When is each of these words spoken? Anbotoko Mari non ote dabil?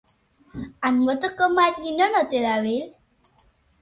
Anbotoko 0.89 1.45
Mari 1.57 1.91
non 1.99 2.17
ote 2.23 2.39
dabil? 2.47 2.85